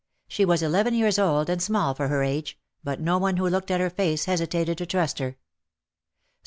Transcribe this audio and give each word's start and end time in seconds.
She 0.27 0.45
was 0.45 0.63
eleven 0.63 0.95
years 0.95 1.19
old 1.19 1.47
and 1.47 1.61
small 1.61 1.93
for 1.93 2.07
her 2.07 2.23
age, 2.23 2.57
but 2.83 2.99
no 2.99 3.19
one 3.19 3.37
who 3.37 3.47
looked 3.47 3.69
at 3.69 3.79
her 3.81 3.91
face 3.91 4.25
hesitated 4.25 4.79
to 4.79 4.87
trust 4.87 5.19
her. 5.19 5.37